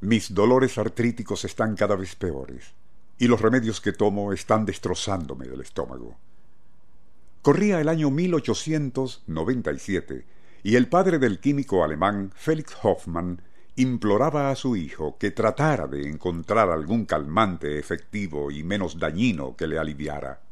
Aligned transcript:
Mis 0.00 0.32
dolores 0.32 0.78
artríticos 0.78 1.44
están 1.44 1.74
cada 1.74 1.96
vez 1.96 2.14
peores 2.14 2.72
y 3.18 3.26
los 3.26 3.40
remedios 3.40 3.80
que 3.80 3.92
tomo 3.92 4.32
están 4.32 4.64
destrozándome 4.64 5.48
del 5.48 5.60
estómago. 5.60 6.16
Corría 7.42 7.80
el 7.80 7.88
año 7.88 8.08
1897 8.10 10.24
y 10.62 10.76
el 10.76 10.88
padre 10.88 11.18
del 11.18 11.40
químico 11.40 11.82
alemán 11.82 12.30
Felix 12.36 12.76
Hoffmann 12.80 13.42
imploraba 13.74 14.52
a 14.52 14.56
su 14.56 14.76
hijo 14.76 15.18
que 15.18 15.32
tratara 15.32 15.88
de 15.88 16.08
encontrar 16.08 16.70
algún 16.70 17.04
calmante 17.04 17.80
efectivo 17.80 18.52
y 18.52 18.62
menos 18.62 19.00
dañino 19.00 19.56
que 19.56 19.66
le 19.66 19.80
aliviara. 19.80 20.42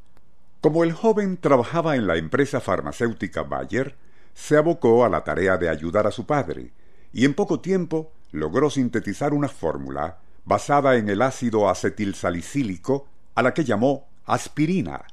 Como 0.60 0.82
el 0.82 0.92
joven 0.92 1.36
trabajaba 1.36 1.94
en 1.94 2.08
la 2.08 2.16
empresa 2.16 2.60
farmacéutica 2.60 3.44
Bayer, 3.44 3.94
se 4.34 4.56
abocó 4.56 5.04
a 5.04 5.08
la 5.08 5.22
tarea 5.22 5.56
de 5.56 5.68
ayudar 5.68 6.08
a 6.08 6.10
su 6.10 6.26
padre, 6.26 6.72
y 7.12 7.24
en 7.24 7.34
poco 7.34 7.60
tiempo 7.60 8.10
logró 8.32 8.70
sintetizar 8.70 9.32
una 9.32 9.48
fórmula 9.48 10.18
basada 10.44 10.96
en 10.96 11.08
el 11.08 11.22
ácido 11.22 11.68
acetilsalicílico 11.68 13.06
a 13.34 13.42
la 13.42 13.52
que 13.52 13.64
llamó 13.64 14.06
aspirina, 14.24 15.04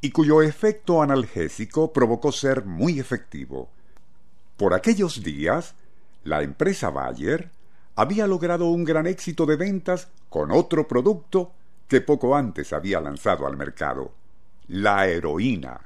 y 0.00 0.10
cuyo 0.10 0.42
efecto 0.42 1.02
analgésico 1.02 1.92
provocó 1.92 2.32
ser 2.32 2.64
muy 2.64 3.00
efectivo. 3.00 3.68
Por 4.56 4.74
aquellos 4.74 5.22
días, 5.22 5.74
la 6.24 6.42
empresa 6.42 6.90
Bayer 6.90 7.50
había 7.96 8.26
logrado 8.26 8.66
un 8.66 8.84
gran 8.84 9.06
éxito 9.06 9.46
de 9.46 9.56
ventas 9.56 10.08
con 10.28 10.50
otro 10.50 10.86
producto 10.86 11.52
que 11.88 12.00
poco 12.00 12.36
antes 12.36 12.72
había 12.72 13.00
lanzado 13.00 13.46
al 13.46 13.56
mercado, 13.56 14.12
la 14.68 15.06
heroína. 15.06 15.80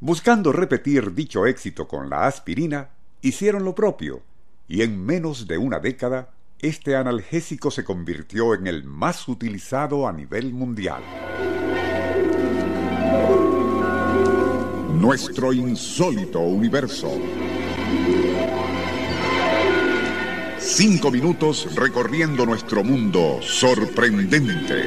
Buscando 0.00 0.52
repetir 0.52 1.14
dicho 1.14 1.46
éxito 1.46 1.88
con 1.88 2.10
la 2.10 2.26
aspirina, 2.26 2.90
hicieron 3.22 3.64
lo 3.64 3.74
propio, 3.74 4.22
y 4.68 4.82
en 4.82 5.04
menos 5.04 5.46
de 5.46 5.58
una 5.58 5.78
década, 5.78 6.30
este 6.58 6.96
analgésico 6.96 7.70
se 7.70 7.84
convirtió 7.84 8.54
en 8.54 8.66
el 8.66 8.84
más 8.84 9.28
utilizado 9.28 10.08
a 10.08 10.12
nivel 10.12 10.52
mundial. 10.52 11.02
Nuestro 14.98 15.52
insólito 15.52 16.40
universo. 16.40 17.10
Cinco 20.58 21.10
minutos 21.10 21.74
recorriendo 21.76 22.46
nuestro 22.46 22.82
mundo 22.82 23.40
sorprendente. 23.42 24.84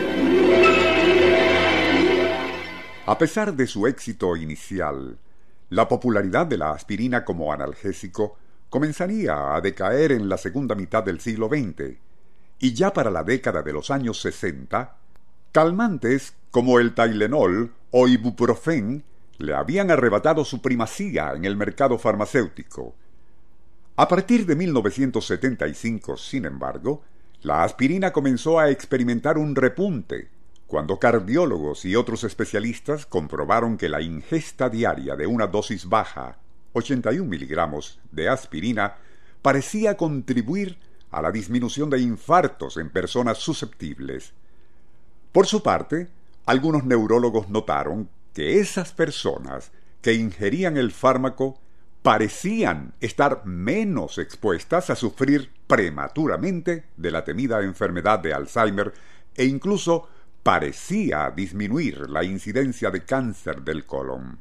A 3.06 3.17
pesar 3.17 3.56
de 3.56 3.67
su 3.67 3.86
éxito 3.86 4.36
inicial, 4.36 5.17
la 5.69 5.88
popularidad 5.88 6.47
de 6.47 6.58
la 6.58 6.72
aspirina 6.72 7.23
como 7.23 7.53
analgésico 7.53 8.38
comenzaría 8.69 9.55
a 9.55 9.61
decaer 9.61 10.11
en 10.11 10.29
la 10.29 10.37
segunda 10.37 10.75
mitad 10.75 11.03
del 11.03 11.19
siglo 11.19 11.47
XX, 11.47 11.97
y 12.59 12.73
ya 12.73 12.93
para 12.93 13.11
la 13.11 13.23
década 13.23 13.61
de 13.61 13.73
los 13.73 13.91
años 13.91 14.19
60, 14.21 14.95
calmantes 15.51 16.33
como 16.51 16.79
el 16.79 16.93
Tylenol 16.93 17.73
o 17.91 18.07
ibuprofen 18.07 19.03
le 19.38 19.53
habían 19.53 19.91
arrebatado 19.91 20.43
su 20.43 20.61
primacía 20.61 21.33
en 21.35 21.45
el 21.45 21.55
mercado 21.55 21.97
farmacéutico. 21.97 22.95
A 23.95 24.07
partir 24.07 24.45
de 24.45 24.55
1975, 24.55 26.17
sin 26.17 26.45
embargo, 26.45 27.03
la 27.41 27.63
aspirina 27.63 28.11
comenzó 28.11 28.59
a 28.59 28.69
experimentar 28.69 29.38
un 29.38 29.55
repunte, 29.55 30.29
cuando 30.65 30.99
cardiólogos 30.99 31.85
y 31.85 31.95
otros 31.95 32.23
especialistas 32.23 33.05
comprobaron 33.05 33.77
que 33.77 33.89
la 33.89 34.01
ingesta 34.01 34.69
diaria 34.69 35.15
de 35.15 35.25
una 35.25 35.47
dosis 35.47 35.88
baja, 35.88 36.38
81 36.78 37.28
miligramos 37.28 38.00
de 38.11 38.30
aspirina, 38.30 38.95
parecía 39.42 39.97
contribuir 39.97 40.78
a 41.11 41.22
la 41.22 41.31
disminución 41.31 41.89
de 41.89 42.00
infartos 42.00 42.78
en 42.78 42.89
personas 42.89 43.38
susceptibles. 43.38 44.34
Por 45.31 45.47
su 45.47 45.64
parte, 45.64 46.09
algunos 46.45 46.84
neurólogos 46.84 47.50
notaron 47.50 48.09
que 48.34 48.59
esas 48.59 48.94
personas 48.94 49.72
que 50.01 50.13
ingerían 50.13 50.78
el 50.78 50.91
fármaco 50.91 51.59
parecían 52.01 52.94
estar 53.01 53.46
menos 53.46 54.18
expuestas 54.18 54.90
a 54.90 54.96
sufrir 54.96 55.51
prematuramente 55.68 56.85
de 56.96 57.12
la 57.12 57.25
temida 57.25 57.62
enfermedad 57.62 58.19
de 58.19 58.34
Alzheimer 58.34 58.94
e 59.35 59.46
incluso 59.46 60.07
parecía 60.44 61.30
disminuir 61.35 62.09
la 62.09 62.24
incidencia 62.24 62.91
de 62.91 63.03
cáncer 63.03 63.63
del 63.63 63.85
colon. 63.85 64.40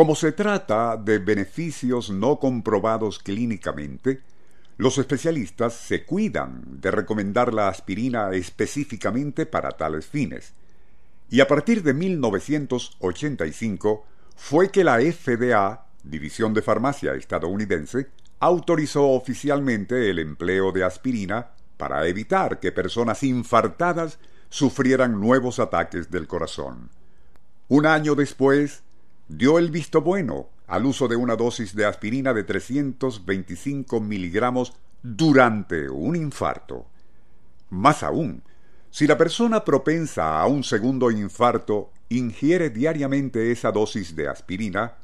Como 0.00 0.14
se 0.14 0.32
trata 0.32 0.96
de 0.96 1.18
beneficios 1.18 2.08
no 2.08 2.38
comprobados 2.38 3.18
clínicamente, 3.18 4.22
los 4.78 4.96
especialistas 4.96 5.74
se 5.74 6.06
cuidan 6.06 6.80
de 6.80 6.90
recomendar 6.90 7.52
la 7.52 7.68
aspirina 7.68 8.30
específicamente 8.32 9.44
para 9.44 9.72
tales 9.72 10.06
fines 10.06 10.54
y 11.28 11.40
a 11.40 11.46
partir 11.46 11.82
de 11.82 11.92
1985 11.92 14.06
fue 14.36 14.70
que 14.70 14.84
la 14.84 15.00
FDA, 15.00 15.84
División 16.02 16.54
de 16.54 16.62
Farmacia 16.62 17.12
estadounidense, 17.12 18.06
autorizó 18.38 19.10
oficialmente 19.10 20.08
el 20.08 20.18
empleo 20.18 20.72
de 20.72 20.82
aspirina 20.82 21.50
para 21.76 22.06
evitar 22.06 22.58
que 22.58 22.72
personas 22.72 23.22
infartadas 23.22 24.18
sufrieran 24.48 25.20
nuevos 25.20 25.58
ataques 25.58 26.10
del 26.10 26.26
corazón. 26.26 26.88
Un 27.68 27.84
año 27.84 28.14
después, 28.14 28.82
dio 29.30 29.58
el 29.58 29.70
visto 29.70 30.02
bueno 30.02 30.48
al 30.66 30.84
uso 30.86 31.06
de 31.06 31.14
una 31.14 31.36
dosis 31.36 31.76
de 31.76 31.86
aspirina 31.86 32.34
de 32.34 32.42
325 32.42 34.00
miligramos 34.00 34.72
durante 35.02 35.88
un 35.88 36.16
infarto. 36.16 36.86
Más 37.70 38.02
aún, 38.02 38.42
si 38.90 39.06
la 39.06 39.16
persona 39.16 39.64
propensa 39.64 40.40
a 40.40 40.46
un 40.46 40.64
segundo 40.64 41.12
infarto 41.12 41.92
ingiere 42.08 42.70
diariamente 42.70 43.52
esa 43.52 43.70
dosis 43.70 44.16
de 44.16 44.26
aspirina, 44.28 44.94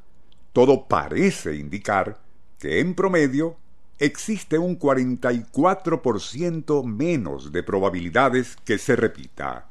todo 0.53 0.89
parece 0.89 1.55
indicar 1.55 2.19
que 2.59 2.81
en 2.81 2.95
promedio 2.95 3.57
existe 3.99 4.59
un 4.59 4.77
44% 4.79 6.85
menos 6.85 7.53
de 7.53 7.63
probabilidades 7.63 8.57
que 8.65 8.79
se 8.79 8.97
repita. 8.97 9.69